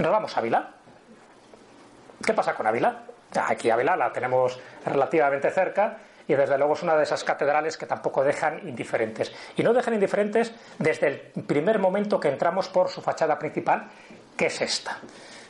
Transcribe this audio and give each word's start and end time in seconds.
Nos 0.00 0.10
vamos 0.10 0.34
a 0.34 0.40
Ávila. 0.40 0.70
¿Qué 2.24 2.32
pasa 2.32 2.54
con 2.54 2.66
Ávila? 2.66 3.02
Aquí 3.46 3.68
Ávila 3.68 3.96
la 3.96 4.10
tenemos 4.10 4.58
relativamente 4.86 5.50
cerca 5.50 5.98
y 6.26 6.34
desde 6.34 6.56
luego 6.56 6.72
es 6.72 6.82
una 6.82 6.96
de 6.96 7.02
esas 7.02 7.22
catedrales 7.22 7.76
que 7.76 7.84
tampoco 7.84 8.24
dejan 8.24 8.66
indiferentes. 8.66 9.30
Y 9.58 9.62
no 9.62 9.74
dejan 9.74 9.92
indiferentes 9.92 10.54
desde 10.78 11.06
el 11.06 11.18
primer 11.42 11.78
momento 11.78 12.18
que 12.18 12.28
entramos 12.28 12.70
por 12.70 12.88
su 12.88 13.02
fachada 13.02 13.38
principal, 13.38 13.88
que 14.38 14.46
es 14.46 14.62
esta. 14.62 14.96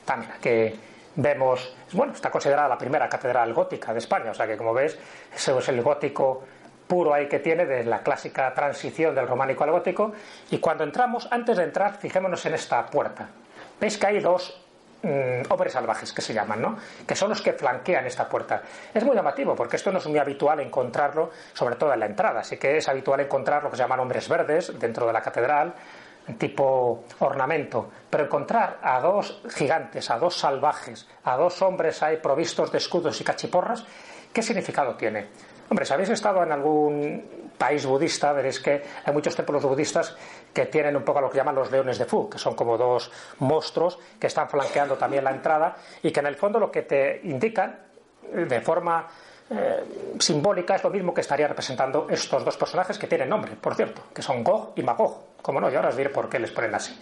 También 0.04 0.32
que 0.42 0.76
vemos, 1.14 1.72
bueno, 1.92 2.12
está 2.12 2.28
considerada 2.28 2.66
la 2.66 2.78
primera 2.78 3.08
catedral 3.08 3.54
gótica 3.54 3.92
de 3.92 4.00
España, 4.00 4.32
o 4.32 4.34
sea 4.34 4.48
que 4.48 4.56
como 4.56 4.74
ves, 4.74 4.98
ese 5.32 5.56
es 5.56 5.68
el 5.68 5.80
gótico 5.80 6.42
puro 6.88 7.14
ahí 7.14 7.28
que 7.28 7.38
tiene 7.38 7.66
de 7.66 7.84
la 7.84 8.02
clásica 8.02 8.52
transición 8.52 9.14
del 9.14 9.28
románico 9.28 9.62
al 9.62 9.70
gótico. 9.70 10.12
Y 10.50 10.58
cuando 10.58 10.82
entramos, 10.82 11.28
antes 11.30 11.56
de 11.56 11.62
entrar, 11.62 11.98
fijémonos 11.98 12.44
en 12.46 12.54
esta 12.54 12.84
puerta. 12.86 13.28
Veis 13.80 13.96
que 13.96 14.06
hay 14.06 14.20
dos 14.20 14.60
mm, 15.02 15.50
hombres 15.50 15.72
salvajes 15.72 16.12
que 16.12 16.20
se 16.20 16.34
llaman, 16.34 16.60
¿no? 16.60 16.76
Que 17.06 17.16
son 17.16 17.30
los 17.30 17.40
que 17.40 17.54
flanquean 17.54 18.06
esta 18.06 18.28
puerta. 18.28 18.62
Es 18.92 19.02
muy 19.04 19.16
llamativo 19.16 19.54
porque 19.54 19.76
esto 19.76 19.90
no 19.90 19.98
es 19.98 20.06
muy 20.06 20.18
habitual 20.18 20.60
encontrarlo, 20.60 21.30
sobre 21.54 21.76
todo 21.76 21.92
en 21.92 22.00
la 22.00 22.06
entrada. 22.06 22.40
Así 22.40 22.58
que 22.58 22.76
es 22.76 22.88
habitual 22.88 23.20
encontrar 23.20 23.62
lo 23.62 23.70
que 23.70 23.76
se 23.76 23.82
llaman 23.82 24.00
hombres 24.00 24.28
verdes 24.28 24.78
dentro 24.78 25.06
de 25.06 25.12
la 25.12 25.22
catedral, 25.22 25.74
tipo 26.38 27.04
ornamento, 27.20 27.90
pero 28.08 28.24
encontrar 28.24 28.78
a 28.82 29.00
dos 29.00 29.42
gigantes, 29.54 30.10
a 30.10 30.18
dos 30.18 30.36
salvajes, 30.36 31.08
a 31.24 31.36
dos 31.36 31.60
hombres 31.62 32.02
ahí 32.02 32.18
provistos 32.18 32.70
de 32.70 32.78
escudos 32.78 33.20
y 33.20 33.24
cachiporras, 33.24 33.84
¿qué 34.32 34.42
significado 34.42 34.94
tiene? 34.94 35.28
Hombre, 35.70 35.86
si 35.86 35.92
habéis 35.92 36.10
estado 36.10 36.42
en 36.42 36.50
algún 36.50 37.52
país 37.56 37.86
budista, 37.86 38.32
veréis 38.32 38.58
que 38.58 38.82
hay 39.04 39.12
muchos 39.14 39.36
templos 39.36 39.62
budistas 39.62 40.16
que 40.52 40.66
tienen 40.66 40.96
un 40.96 41.04
poco 41.04 41.20
lo 41.20 41.30
que 41.30 41.36
llaman 41.36 41.54
los 41.54 41.70
leones 41.70 41.96
de 41.96 42.06
Fu, 42.06 42.28
que 42.28 42.38
son 42.38 42.56
como 42.56 42.76
dos 42.76 43.12
monstruos 43.38 43.96
que 44.18 44.26
están 44.26 44.48
flanqueando 44.48 44.96
también 44.96 45.22
la 45.22 45.30
entrada 45.30 45.76
y 46.02 46.10
que 46.10 46.18
en 46.18 46.26
el 46.26 46.34
fondo 46.34 46.58
lo 46.58 46.72
que 46.72 46.82
te 46.82 47.20
indican 47.22 47.78
de 48.32 48.60
forma 48.60 49.06
eh, 49.48 49.84
simbólica 50.18 50.74
es 50.74 50.82
lo 50.82 50.90
mismo 50.90 51.14
que 51.14 51.20
estaría 51.20 51.46
representando 51.46 52.08
estos 52.10 52.44
dos 52.44 52.56
personajes 52.56 52.98
que 52.98 53.06
tienen 53.06 53.28
nombre, 53.28 53.52
por 53.52 53.76
cierto, 53.76 54.02
que 54.12 54.22
son 54.22 54.42
Gog 54.42 54.72
y 54.74 54.82
Magog. 54.82 55.36
Como 55.40 55.60
no, 55.60 55.70
y 55.70 55.76
ahora 55.76 55.90
os 55.90 55.96
diré 55.96 56.10
por 56.10 56.28
qué 56.28 56.40
les 56.40 56.50
ponen 56.50 56.74
así. 56.74 56.98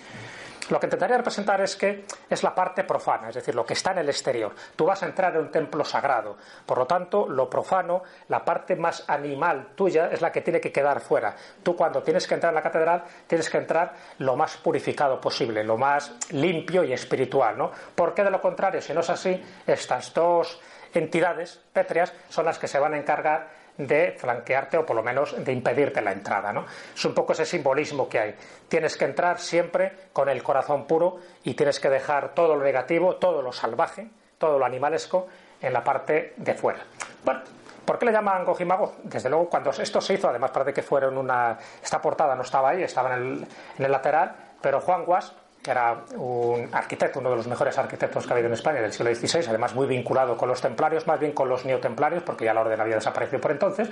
Lo 0.71 0.79
que 0.79 0.87
intentaría 0.87 1.17
representar 1.17 1.61
es 1.61 1.77
que 1.77 2.05
es 2.29 2.43
la 2.43 2.55
parte 2.55 2.85
profana, 2.85 3.29
es 3.29 3.35
decir, 3.35 3.55
lo 3.55 3.65
que 3.65 3.75
está 3.75 3.93
en 3.93 3.99
el 3.99 4.09
exterior. 4.09 4.55
Tú 4.77 4.85
vas 4.85 5.03
a 5.03 5.07
entrar 5.07 5.35
en 5.35 5.43
un 5.43 5.51
templo 5.51 5.85
sagrado, 5.85 6.37
por 6.67 6.79
lo 6.79 6.87
tanto, 6.87 7.29
lo 7.29 7.49
profano, 7.49 8.03
la 8.29 8.45
parte 8.45 8.77
más 8.77 9.05
animal 9.09 9.69
tuya 9.75 10.09
es 10.13 10.21
la 10.21 10.31
que 10.31 10.43
tiene 10.43 10.61
que 10.61 10.73
quedar 10.73 11.01
fuera. 11.01 11.35
Tú 11.63 11.77
cuando 11.77 12.03
tienes 12.03 12.27
que 12.27 12.35
entrar 12.35 12.51
en 12.51 12.57
la 12.57 12.63
catedral, 12.63 13.05
tienes 13.27 13.49
que 13.49 13.59
entrar 13.59 13.95
lo 14.19 14.37
más 14.37 14.57
purificado 14.57 15.21
posible, 15.21 15.65
lo 15.65 15.77
más 15.77 16.13
limpio 16.31 16.85
y 16.85 16.93
espiritual, 16.93 17.57
¿no? 17.57 17.71
Porque 17.95 18.23
de 18.23 18.31
lo 18.31 18.41
contrario, 18.41 18.81
si 18.81 18.93
no 18.93 19.01
es 19.01 19.11
así, 19.11 19.43
estas 19.67 20.13
dos 20.13 20.61
entidades 20.95 21.61
pétreas 21.73 22.13
son 22.29 22.45
las 22.45 22.59
que 22.59 22.69
se 22.69 22.79
van 22.79 22.95
a 22.95 22.99
encargar 22.99 23.68
de 23.79 24.13
flanquearte 24.19 24.77
o 24.77 24.85
por 24.85 24.97
lo 24.97 25.03
menos 25.03 25.43
de 25.43 25.53
impedirte 25.53 26.03
la 26.03 26.13
entrada. 26.13 26.53
¿no? 26.53 26.67
Es 26.95 27.05
un 27.05 27.15
poco 27.15 27.33
ese 27.33 27.47
simbolismo 27.47 28.09
que 28.09 28.19
hay. 28.19 28.35
Tienes 28.69 28.97
que 28.97 29.05
entrar 29.07 29.39
siempre 29.39 29.93
con 30.13 30.29
el 30.29 30.43
corazón 30.43 30.87
puro 30.87 31.19
y 31.45 31.55
tienes 31.55 31.81
que 31.81 31.89
dejar 31.89 32.35
todo 32.35 32.57
lo 32.57 32.65
negativo, 32.65 33.17
todo 33.17 33.41
lo 33.41 33.53
salvaje, 33.53 34.09
todo 34.37 34.59
lo 34.59 34.65
animalesco 34.65 35.29
en 35.63 35.73
la 35.73 35.83
parte 35.83 36.35
de 36.37 36.55
fuera. 36.55 36.81
Bueno, 37.25 37.41
¿Por 37.89 37.99
qué 37.99 38.05
le 38.05 38.13
llaman 38.13 38.45
Gojimago? 38.45 38.97
Desde 39.05 39.31
luego, 39.31 39.49
cuando 39.49 39.71
esto 39.71 40.03
se 40.03 40.13
hizo, 40.13 40.29
además 40.29 40.51
parece 40.51 40.75
que 40.75 40.83
fueron 40.83 41.17
una. 41.17 41.57
Esta 41.83 42.03
portada 42.03 42.35
no 42.35 42.43
estaba 42.43 42.69
ahí, 42.69 42.83
estaba 42.83 43.15
en 43.15 43.23
el, 43.23 43.47
en 43.79 43.85
el 43.87 43.91
lateral, 43.91 44.37
pero 44.61 44.83
Juan 44.83 45.07
Guas 45.07 45.33
que 45.69 45.73
era 45.73 45.99
un 46.17 46.71
arquitecto, 46.73 47.21
uno 47.21 47.29
de 47.29 47.37
los 47.37 47.47
mejores 47.47 47.77
arquitectos 47.77 48.25
que 48.25 48.33
ha 48.33 48.35
habido 48.35 48.47
en 48.47 48.55
España 48.55 48.81
del 48.81 48.91
siglo 48.91 49.15
XVI, 49.15 49.51
además 49.51 49.75
muy 49.75 49.87
vinculado 49.87 50.35
con 50.35 50.49
los 50.49 50.63
templarios, 50.63 51.07
más 51.07 51.21
bien 51.21 51.33
con 51.33 51.47
los 51.47 51.67
neotemplarios, 51.67 52.23
porque 52.23 52.47
ya 52.47 52.55
la 52.55 52.63
orden 52.63 52.81
había 52.81 52.95
desaparecido 52.95 53.39
por 53.39 53.51
entonces. 53.51 53.91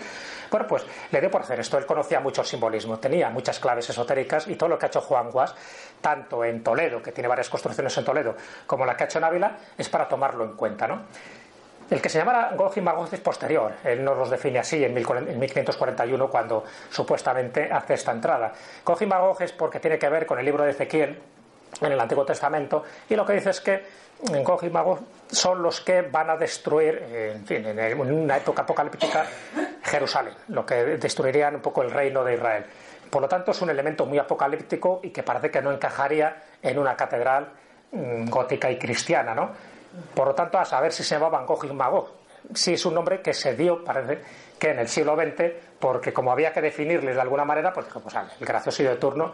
Bueno, 0.51 0.67
pues 0.67 0.87
le 1.11 1.21
dio 1.21 1.31
por 1.31 1.43
hacer 1.43 1.61
esto. 1.61 1.77
Él 1.77 1.85
conocía 1.85 2.19
mucho 2.21 2.41
el 2.41 2.47
simbolismo, 2.47 2.99
tenía 2.99 3.29
muchas 3.29 3.61
claves 3.61 3.91
esotéricas 3.91 4.49
y 4.49 4.57
todo 4.57 4.71
lo 4.71 4.79
que 4.79 4.87
ha 4.87 4.89
hecho 4.89 5.03
Juan 5.03 5.31
Guas, 5.31 5.55
tanto 6.01 6.43
en 6.47 6.63
Toledo, 6.63 7.03
que 7.03 7.13
tiene 7.13 7.29
varias 7.29 7.51
construcciones 7.51 7.95
en 7.99 8.05
Toledo, 8.07 8.37
como 8.67 8.87
la 8.87 8.97
que 8.97 9.05
ha 9.05 9.07
hecho 9.07 9.19
en 9.19 9.25
Ávila, 9.25 9.59
es 9.77 9.91
para 9.91 10.09
tomarlo 10.09 10.45
en 10.45 10.53
cuenta, 10.55 10.89
¿no? 10.89 11.03
El 11.91 12.01
que 12.01 12.09
se 12.09 12.19
llamara 12.19 12.53
Gog 12.57 12.73
y 12.77 12.81
Magog 12.81 13.09
es 13.13 13.21
posterior. 13.21 13.75
Él 13.85 14.03
nos 14.03 14.17
los 14.19 14.31
define 14.31 14.59
así 14.59 14.83
en 14.83 14.93
1541 14.93 16.29
cuando 16.29 16.65
supuestamente 16.91 17.71
hace 17.71 17.95
esta 17.95 18.11
entrada. 18.11 18.53
Magog 19.07 19.43
es 19.43 19.53
porque 19.53 19.79
tiene 19.79 19.99
que 19.99 20.09
ver 20.09 20.27
con 20.27 20.39
el 20.39 20.45
libro 20.45 20.65
de 20.65 20.71
Ezequiel, 20.71 21.23
en 21.81 21.93
el 21.93 22.01
Antiguo 22.01 22.25
Testamento, 22.25 22.85
y 23.09 23.17
lo 23.17 23.25
que 23.27 23.35
dice 23.35 23.51
es 23.51 23.61
que 23.61 23.85
Gog 24.19 24.65
y 24.65 24.71
Magog 24.71 25.01
son 25.31 25.63
los 25.63 25.81
que 25.81 26.03
van 26.03 26.31
a 26.31 26.37
destruir, 26.37 27.03
en 27.11 27.47
fin, 27.47 27.67
en 27.67 28.01
una 28.01 28.39
época 28.39 28.63
apocalíptica, 28.63 29.27
Jerusalén, 29.83 30.35
lo 30.49 30.65
que 30.65 30.97
destruirían 30.97 31.57
un 31.57 31.61
poco 31.61 31.83
el 31.83 31.91
reino 31.91 32.25
de 32.25 32.35
Israel. 32.35 32.65
Por 33.11 33.23
lo 33.23 33.29
tanto, 33.29 33.51
es 33.51 33.63
un 33.63 33.71
elemento 33.71 34.07
muy 34.07 34.19
apocalíptico 34.19 35.01
y 35.03 35.11
que 35.11 35.23
parece 35.23 35.51
que 35.51 35.63
no 35.63 35.71
encajaría 35.71 36.43
en 36.63 36.79
una 36.79 36.97
catedral 36.97 37.49
mm, 37.93 38.29
gótica 38.29 38.71
y 38.71 38.79
cristiana, 38.79 39.35
¿no? 39.35 39.51
Por 40.15 40.29
lo 40.29 40.35
tanto, 40.35 40.59
a 40.59 40.65
saber 40.65 40.93
si 40.93 41.03
se 41.05 41.15
llamaban 41.15 41.47
Gog 41.47 41.65
y 41.65 41.73
Magog. 41.73 42.26
Sí 42.55 42.75
es 42.75 42.87
un 42.87 42.95
nombre 42.95 43.21
que 43.21 43.35
se 43.35 43.55
dio, 43.55 43.83
parece, 43.85 44.21
que 44.59 44.71
en 44.71 44.79
el 44.79 44.89
siglo 44.89 45.17
XX, 45.17 45.53
porque 45.79 46.13
como 46.13 46.33
había 46.33 46.53
que 46.53 46.61
definirles 46.61 47.15
de 47.15 47.21
alguna 47.21 47.45
manera, 47.45 47.73
pues 47.73 47.87
pues 47.87 48.15
el 48.15 48.47
gracioso 48.47 48.83
de 48.83 48.97
turno, 48.97 49.33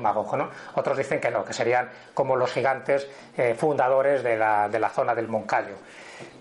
Magog, 0.00 0.36
¿no? 0.36 0.48
Otros 0.74 0.96
dicen 0.96 1.20
que 1.20 1.30
no, 1.30 1.44
que 1.44 1.52
serían 1.52 1.90
como 2.14 2.36
los 2.36 2.52
gigantes 2.52 3.08
eh, 3.36 3.54
fundadores 3.54 4.22
de 4.22 4.36
la, 4.36 4.68
de 4.68 4.78
la 4.78 4.88
zona 4.88 5.14
del 5.14 5.28
Moncayo. 5.28 5.74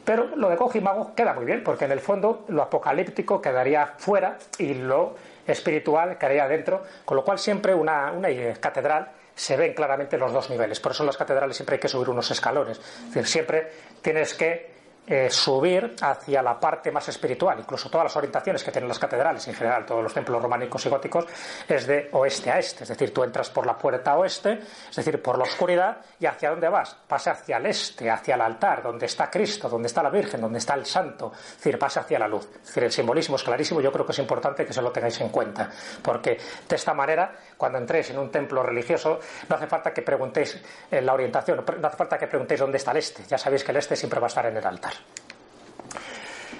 Pero 0.05 0.35
lo 0.35 0.49
de 0.49 0.81
Magog 0.81 1.13
queda 1.13 1.33
muy 1.33 1.45
bien, 1.45 1.63
porque 1.63 1.85
en 1.85 1.91
el 1.91 1.99
fondo 1.99 2.45
lo 2.47 2.61
apocalíptico 2.61 3.41
quedaría 3.41 3.93
fuera 3.97 4.37
y 4.57 4.73
lo 4.73 5.15
espiritual 5.45 6.17
quedaría 6.17 6.47
dentro, 6.47 6.83
con 7.05 7.17
lo 7.17 7.23
cual 7.23 7.39
siempre 7.39 7.73
una, 7.73 8.11
una 8.11 8.29
catedral 8.59 9.11
se 9.35 9.57
ven 9.57 9.73
claramente 9.73 10.17
los 10.17 10.31
dos 10.31 10.49
niveles. 10.49 10.79
Por 10.79 10.91
eso 10.91 11.03
en 11.03 11.07
las 11.07 11.17
catedrales 11.17 11.55
siempre 11.55 11.75
hay 11.75 11.79
que 11.79 11.87
subir 11.87 12.09
unos 12.09 12.29
escalones. 12.31 12.77
Es 12.79 13.05
decir, 13.13 13.27
siempre 13.27 13.71
tienes 14.01 14.33
que 14.33 14.80
eh, 15.07 15.29
subir 15.29 15.95
hacia 16.01 16.41
la 16.41 16.59
parte 16.59 16.91
más 16.91 17.07
espiritual. 17.09 17.59
Incluso 17.59 17.89
todas 17.89 18.05
las 18.05 18.15
orientaciones 18.15 18.63
que 18.63 18.71
tienen 18.71 18.87
las 18.87 18.99
catedrales, 18.99 19.47
en 19.47 19.55
general 19.55 19.85
todos 19.85 20.03
los 20.03 20.13
templos 20.13 20.41
románicos 20.41 20.85
y 20.85 20.89
góticos, 20.89 21.25
es 21.67 21.87
de 21.87 22.09
oeste 22.11 22.51
a 22.51 22.59
este. 22.59 22.83
Es 22.83 22.89
decir, 22.89 23.13
tú 23.13 23.23
entras 23.23 23.49
por 23.49 23.65
la 23.65 23.77
puerta 23.77 24.15
oeste, 24.17 24.59
es 24.89 24.95
decir, 24.95 25.21
por 25.21 25.37
la 25.37 25.43
oscuridad, 25.43 25.97
y 26.19 26.25
hacia 26.27 26.51
dónde 26.51 26.69
vas? 26.69 26.95
Pasa 27.07 27.31
hacia 27.31 27.57
el 27.57 27.65
este, 27.65 28.09
hacia 28.09 28.35
el 28.35 28.41
altar, 28.41 28.83
donde 28.83 29.07
está 29.07 29.29
Cristo, 29.29 29.67
donde 29.67 29.87
está 29.87 30.03
la 30.03 30.09
Virgen, 30.09 30.39
donde 30.39 30.59
está 30.59 30.75
el 30.75 30.85
Santo. 30.85 31.31
Es 31.33 31.57
decir, 31.57 31.79
pasa 31.79 32.01
hacia 32.01 32.19
la 32.19 32.27
luz. 32.27 32.47
Es 32.61 32.67
decir, 32.67 32.83
el 32.83 32.91
simbolismo 32.91 33.35
es 33.35 33.43
clarísimo. 33.43 33.81
Yo 33.81 33.91
creo 33.91 34.05
que 34.05 34.11
es 34.11 34.19
importante 34.19 34.65
que 34.65 34.73
se 34.73 34.81
lo 34.81 34.91
tengáis 34.91 35.19
en 35.19 35.29
cuenta. 35.29 35.69
Porque 36.01 36.37
de 36.69 36.75
esta 36.75 36.93
manera, 36.93 37.33
cuando 37.57 37.79
entréis 37.79 38.11
en 38.11 38.19
un 38.19 38.29
templo 38.29 38.63
religioso, 38.63 39.19
no 39.49 39.55
hace 39.55 39.67
falta 39.67 39.91
que 39.91 40.03
preguntéis 40.03 40.61
eh, 40.89 41.01
la 41.01 41.13
orientación, 41.13 41.65
no 41.79 41.87
hace 41.87 41.97
falta 41.97 42.17
que 42.17 42.27
preguntéis 42.27 42.59
dónde 42.59 42.77
está 42.77 42.91
el 42.91 42.97
este. 42.97 43.23
Ya 43.27 43.37
sabéis 43.37 43.63
que 43.63 43.71
el 43.71 43.77
este 43.77 43.95
siempre 43.95 44.19
va 44.19 44.27
a 44.27 44.29
estar 44.29 44.45
en 44.45 44.57
el 44.57 44.65
altar. 44.65 44.90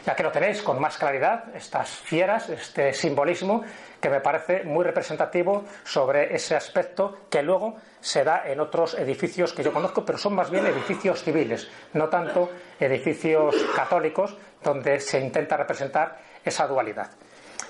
Ya 0.06 0.16
que 0.16 0.24
lo 0.24 0.31
tenéis 0.31 0.63
con 0.63 0.80
más 0.80 0.98
claridad, 0.98 1.56
estas 1.56 1.89
fieras, 1.89 2.50
este 2.50 2.92
simbolismo 2.94 3.63
que 4.00 4.10
me 4.10 4.19
parece 4.19 4.63
muy 4.63 4.83
representativo 4.83 5.63
sobre 5.83 6.36
ese 6.36 6.56
aspecto 6.56 7.19
que 7.30 7.44
luego 7.44 7.75
se 8.00 8.24
da 8.24 8.44
en 8.48 8.60
otros 8.60 8.95
edificios 8.95 9.54
que 9.54 9.62
yo 9.62 9.72
conozco, 9.72 10.04
pero 10.04 10.18
son 10.18 10.33
más 10.33 10.50
bien 10.50 10.66
edificios 10.66 11.24
civiles, 11.24 11.69
no 11.94 12.10
tanto 12.10 12.50
edificios 12.80 13.56
católicos 13.75 14.36
donde 14.63 15.00
se 15.00 15.19
intenta 15.19 15.56
representar 15.56 16.18
esa 16.44 16.66
dualidad. 16.66 17.12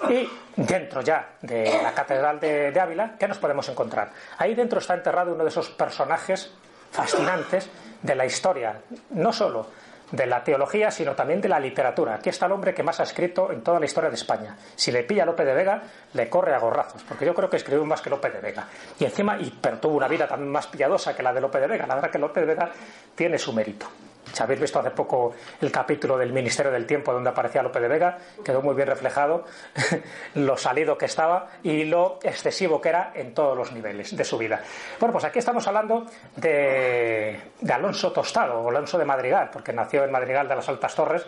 Y 0.09 0.27
dentro 0.55 1.01
ya 1.01 1.33
de 1.41 1.79
la 1.83 1.93
Catedral 1.93 2.39
de, 2.39 2.71
de, 2.71 2.79
Ávila, 2.79 3.15
¿qué 3.19 3.27
nos 3.27 3.37
podemos 3.37 3.67
encontrar? 3.67 4.09
Ahí 4.37 4.55
dentro 4.55 4.79
está 4.79 4.93
enterrado 4.93 5.33
uno 5.33 5.43
de 5.43 5.49
esos 5.49 5.69
personajes 5.69 6.51
fascinantes 6.91 7.69
de 8.01 8.15
la 8.15 8.25
historia, 8.25 8.81
no 9.11 9.31
solo 9.33 9.67
de 10.11 10.25
la 10.25 10.43
teología, 10.43 10.91
sino 10.91 11.15
también 11.15 11.41
de 11.41 11.49
la 11.49 11.59
literatura. 11.59 12.15
Aquí 12.15 12.29
está 12.29 12.45
el 12.45 12.51
hombre 12.51 12.73
que 12.73 12.83
más 12.83 12.99
ha 12.99 13.03
escrito 13.03 13.51
en 13.51 13.61
toda 13.61 13.79
la 13.79 13.85
historia 13.85 14.09
de 14.09 14.15
España. 14.15 14.55
Si 14.75 14.91
le 14.91 15.03
pilla 15.03 15.25
Lope 15.25 15.45
de 15.45 15.53
Vega, 15.53 15.81
le 16.13 16.29
corre 16.29 16.53
a 16.53 16.59
gorrazos, 16.59 17.03
porque 17.03 17.25
yo 17.25 17.33
creo 17.33 17.49
que 17.49 17.57
escribió 17.57 17.85
más 17.85 18.01
que 18.01 18.09
Lope 18.09 18.29
de 18.29 18.39
Vega. 18.39 18.67
Y 18.99 19.05
encima, 19.05 19.37
y, 19.39 19.49
pero 19.61 19.79
tuvo 19.79 19.97
una 19.97 20.07
vida 20.07 20.27
también 20.27 20.51
más 20.51 20.67
piadosa 20.67 21.15
que 21.15 21.23
la 21.23 21.33
de 21.33 21.41
Lope 21.41 21.59
de 21.59 21.67
Vega. 21.67 21.87
La 21.87 21.95
verdad 21.95 22.11
que 22.11 22.19
Lope 22.19 22.41
de 22.41 22.45
Vega 22.45 22.71
tiene 23.15 23.37
su 23.37 23.53
mérito. 23.53 23.87
Si 24.31 24.41
habéis 24.43 24.59
visto 24.59 24.79
hace 24.79 24.91
poco 24.91 25.33
el 25.59 25.71
capítulo 25.71 26.17
del 26.17 26.33
Ministerio 26.33 26.71
del 26.71 26.85
Tiempo 26.85 27.13
donde 27.13 27.29
aparecía 27.29 27.61
Lope 27.61 27.79
de 27.79 27.87
Vega, 27.87 28.17
quedó 28.43 28.61
muy 28.61 28.75
bien 28.75 28.87
reflejado 28.87 29.45
lo 30.35 30.57
salido 30.57 30.97
que 30.97 31.05
estaba 31.05 31.47
y 31.63 31.85
lo 31.85 32.19
excesivo 32.23 32.79
que 32.79 32.89
era 32.89 33.11
en 33.15 33.33
todos 33.33 33.57
los 33.57 33.71
niveles 33.71 34.15
de 34.15 34.23
su 34.23 34.37
vida. 34.37 34.61
Bueno, 34.99 35.13
pues 35.13 35.25
aquí 35.25 35.39
estamos 35.39 35.67
hablando 35.67 36.05
de, 36.35 37.39
de 37.59 37.73
Alonso 37.73 38.11
Tostado, 38.11 38.61
o 38.61 38.69
Alonso 38.69 38.97
de 38.97 39.05
Madrigal, 39.05 39.49
porque 39.51 39.73
nació 39.73 40.03
en 40.03 40.11
Madrigal 40.11 40.47
de 40.47 40.55
las 40.55 40.69
Altas 40.69 40.95
Torres, 40.95 41.25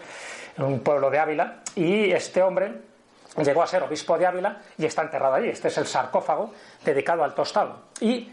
en 0.57 0.63
un 0.63 0.79
pueblo 0.81 1.09
de 1.09 1.19
Ávila, 1.19 1.61
y 1.75 2.11
este 2.11 2.41
hombre 2.41 2.93
llegó 3.41 3.63
a 3.63 3.67
ser 3.67 3.83
obispo 3.83 4.17
de 4.17 4.27
Ávila 4.27 4.61
y 4.77 4.85
está 4.85 5.01
enterrado 5.01 5.35
allí. 5.35 5.49
Este 5.49 5.69
es 5.69 5.77
el 5.77 5.87
sarcófago 5.87 6.51
dedicado 6.83 7.23
al 7.23 7.33
tostado. 7.33 7.85
Y 7.99 8.31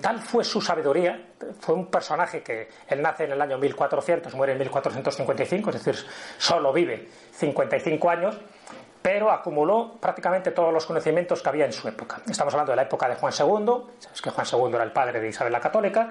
tal 0.00 0.20
fue 0.20 0.44
su 0.44 0.60
sabiduría, 0.60 1.28
fue 1.60 1.74
un 1.74 1.86
personaje 1.86 2.42
que 2.42 2.68
él 2.88 3.00
nace 3.00 3.24
en 3.24 3.32
el 3.32 3.40
año 3.40 3.56
1400, 3.58 4.34
muere 4.34 4.52
en 4.52 4.58
1455, 4.58 5.70
es 5.70 5.84
decir, 5.84 6.06
solo 6.36 6.72
vive 6.72 7.08
55 7.32 8.10
años, 8.10 8.38
pero 9.00 9.30
acumuló 9.30 9.96
prácticamente 10.00 10.50
todos 10.50 10.72
los 10.72 10.84
conocimientos 10.84 11.40
que 11.40 11.48
había 11.48 11.64
en 11.64 11.72
su 11.72 11.88
época. 11.88 12.20
Estamos 12.28 12.52
hablando 12.52 12.72
de 12.72 12.76
la 12.76 12.82
época 12.82 13.08
de 13.08 13.14
Juan 13.14 13.32
II, 13.32 13.96
sabes 13.98 14.20
que 14.20 14.30
Juan 14.30 14.46
II 14.52 14.74
era 14.74 14.84
el 14.84 14.92
padre 14.92 15.20
de 15.20 15.28
Isabel 15.28 15.52
la 15.52 15.60
Católica, 15.60 16.10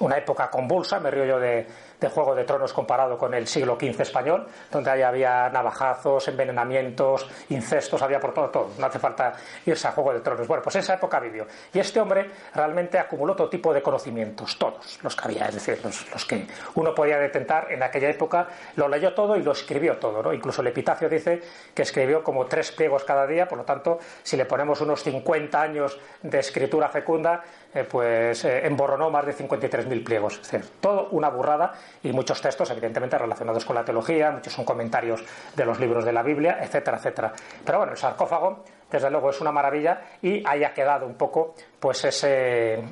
una 0.00 0.16
época 0.16 0.50
convulsa, 0.50 0.98
me 0.98 1.10
río 1.10 1.26
yo 1.26 1.38
de, 1.38 1.66
de 2.04 2.10
Juego 2.10 2.34
de 2.34 2.44
Tronos 2.44 2.72
comparado 2.72 3.16
con 3.16 3.32
el 3.32 3.46
siglo 3.46 3.78
XV 3.80 4.02
español, 4.02 4.46
donde 4.70 4.90
ahí 4.90 5.00
había 5.00 5.48
navajazos, 5.48 6.28
envenenamientos, 6.28 7.26
incestos, 7.48 8.02
había 8.02 8.20
por 8.20 8.34
todo, 8.34 8.50
todo. 8.50 8.70
No 8.78 8.86
hace 8.86 8.98
falta 8.98 9.32
irse 9.64 9.88
a 9.88 9.92
Juego 9.92 10.12
de 10.12 10.20
Tronos. 10.20 10.46
Bueno, 10.46 10.62
pues 10.62 10.76
esa 10.76 10.94
época 10.94 11.18
vivió. 11.18 11.46
Y 11.72 11.78
este 11.78 12.00
hombre 12.00 12.30
realmente 12.54 12.98
acumuló 12.98 13.34
todo 13.34 13.48
tipo 13.48 13.72
de 13.72 13.80
conocimientos, 13.80 14.58
todos 14.58 14.98
los 15.02 15.16
que 15.16 15.24
había, 15.24 15.46
es 15.46 15.54
decir, 15.54 15.80
los, 15.82 16.24
que 16.26 16.46
uno 16.74 16.94
podía 16.94 17.18
detentar 17.18 17.72
en 17.72 17.82
aquella 17.82 18.10
época, 18.10 18.48
lo 18.76 18.86
leyó 18.86 19.14
todo 19.14 19.36
y 19.36 19.42
lo 19.42 19.52
escribió 19.52 19.96
todo. 19.96 20.22
¿no? 20.22 20.32
Incluso 20.32 20.60
el 20.60 20.68
epitafio 20.68 21.08
dice 21.08 21.40
que 21.74 21.82
escribió 21.82 22.22
como 22.22 22.44
tres 22.44 22.70
pliegos 22.72 23.04
cada 23.04 23.26
día, 23.26 23.48
por 23.48 23.56
lo 23.56 23.64
tanto, 23.64 23.98
si 24.22 24.36
le 24.36 24.44
ponemos 24.44 24.80
unos 24.82 25.02
50 25.02 25.60
años 25.60 25.98
de 26.22 26.38
escritura 26.38 26.88
fecunda, 26.90 27.42
eh, 27.74 27.84
pues 27.84 28.44
eh, 28.44 28.66
emborronó 28.66 29.10
más 29.10 29.26
de 29.26 29.34
53.000 29.34 30.04
pliegos. 30.04 30.38
Es 30.40 30.50
decir, 30.50 30.70
todo 30.80 31.08
una 31.10 31.28
burrada 31.28 31.72
y 32.02 32.12
muchos 32.12 32.40
textos, 32.40 32.70
evidentemente, 32.70 33.18
relacionados 33.18 33.64
con 33.64 33.74
la 33.74 33.84
teología, 33.84 34.30
muchos 34.30 34.52
son 34.52 34.64
comentarios 34.64 35.24
de 35.56 35.64
los 35.64 35.80
libros 35.80 36.04
de 36.04 36.12
la 36.12 36.22
Biblia, 36.22 36.58
etcétera, 36.60 36.98
etcétera. 36.98 37.32
Pero 37.64 37.78
bueno, 37.78 37.92
el 37.92 37.98
sarcófago, 37.98 38.64
desde 38.90 39.10
luego, 39.10 39.30
es 39.30 39.40
una 39.40 39.50
maravilla 39.50 40.00
y 40.22 40.46
haya 40.46 40.72
quedado 40.72 41.06
un 41.06 41.14
poco, 41.14 41.54
pues, 41.80 42.04
ese 42.04 42.82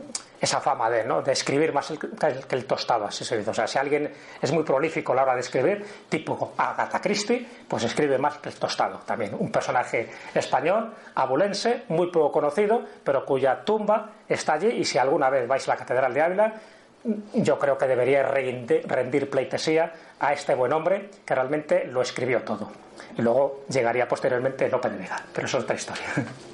esa 0.43 0.61
fama 0.61 0.91
de, 0.91 1.05
¿no? 1.05 1.23
de 1.23 1.31
escribir 1.31 1.73
más 1.73 1.93
que 2.19 2.57
el 2.57 2.65
tostado, 2.65 3.05
así 3.05 3.25
se 3.25 3.39
dice. 3.39 3.51
O 3.51 3.55
sea, 3.55 3.69
si 3.69 3.79
alguien 3.79 4.13
es 4.41 4.51
muy 4.51 4.65
prolífico 4.65 5.13
a 5.13 5.15
la 5.15 5.23
hora 5.23 5.35
de 5.35 5.41
escribir, 5.41 5.87
tipo 6.09 6.53
Agatha 6.57 7.01
Christie, 7.01 7.47
pues 7.69 7.85
escribe 7.85 8.19
más 8.19 8.39
que 8.39 8.49
el 8.49 8.57
tostado 8.57 8.99
también. 9.07 9.37
Un 9.39 9.53
personaje 9.53 10.11
español, 10.35 10.93
abulense, 11.15 11.85
muy 11.91 12.11
poco 12.11 12.33
conocido, 12.33 12.83
pero 13.05 13.25
cuya 13.25 13.65
tumba 13.65 14.11
está 14.29 14.55
allí 14.55 14.67
y 14.67 14.85
si 14.85 14.99
alguna 14.99 15.31
vez 15.31 15.47
vais 15.47 15.67
a 15.69 15.71
la 15.71 15.77
Catedral 15.77 16.13
de 16.13 16.23
Ávila, 16.23 16.55
yo 17.35 17.57
creo 17.61 17.79
que 17.79 17.87
debería 17.87 18.25
rendir 18.25 19.31
pleitesía 19.31 19.93
a 20.19 20.33
este 20.33 20.57
buen 20.57 20.73
hombre 20.73 21.09
que 21.25 21.37
realmente 21.37 21.85
lo 21.87 22.03
escribió 22.03 22.43
todo. 22.43 22.69
Y 23.17 23.23
luego 23.23 23.65
llegaría 23.69 24.09
posteriormente 24.09 24.69
Lope 24.69 24.91
de 24.91 24.99
Vega, 24.99 25.23
pero 25.33 25.47
eso 25.47 25.59
es 25.59 25.65
otra 25.65 25.77
historia. 25.77 26.07